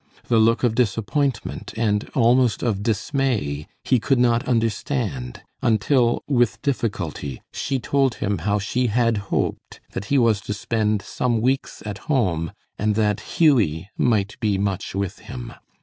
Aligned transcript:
The 0.29 0.39
look 0.39 0.63
of 0.63 0.73
disappointment 0.73 1.75
and 1.77 2.09
almost 2.15 2.63
of 2.63 2.81
dismay 2.81 3.67
he 3.83 3.99
could 3.99 4.17
not 4.17 4.47
understand 4.47 5.43
until, 5.61 6.23
with 6.27 6.59
difficulty, 6.63 7.43
she 7.53 7.77
told 7.77 8.15
him 8.15 8.39
how 8.39 8.57
she 8.57 8.87
had 8.87 9.17
hoped 9.29 9.79
that 9.91 10.05
he 10.05 10.17
was 10.17 10.41
to 10.49 10.55
spend 10.55 11.03
some 11.03 11.39
weeks 11.39 11.83
at 11.85 11.99
home 12.09 12.51
and 12.79 12.95
that 12.95 13.19
Hughie 13.37 13.89
might 13.95 14.39
be 14.39 14.57
much 14.57 14.95
with 14.95 15.19
him. 15.19 15.53